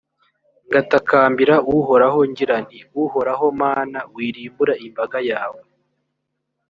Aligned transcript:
ngatakambira 0.67 1.55
uhoraho 1.75 2.19
ngira 2.29 2.55
nti 2.65 2.79
«uhoraho 3.03 3.45
mana, 3.61 3.99
wirimbura 4.13 4.73
imbaga 4.85 5.19
yawe 5.29 5.61